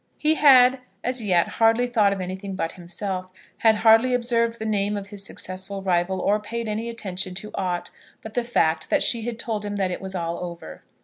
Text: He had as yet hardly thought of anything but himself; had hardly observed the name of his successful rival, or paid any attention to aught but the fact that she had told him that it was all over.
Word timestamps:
He 0.17 0.33
had 0.33 0.79
as 1.03 1.21
yet 1.21 1.47
hardly 1.47 1.85
thought 1.85 2.11
of 2.11 2.19
anything 2.19 2.55
but 2.55 2.71
himself; 2.71 3.31
had 3.59 3.75
hardly 3.85 4.15
observed 4.15 4.57
the 4.57 4.65
name 4.65 4.97
of 4.97 5.09
his 5.09 5.23
successful 5.23 5.83
rival, 5.83 6.19
or 6.19 6.39
paid 6.39 6.67
any 6.67 6.89
attention 6.89 7.35
to 7.35 7.51
aught 7.53 7.91
but 8.23 8.33
the 8.33 8.43
fact 8.43 8.89
that 8.89 9.03
she 9.03 9.21
had 9.25 9.37
told 9.37 9.63
him 9.63 9.75
that 9.75 9.91
it 9.91 10.01
was 10.01 10.15
all 10.15 10.39
over. 10.39 10.81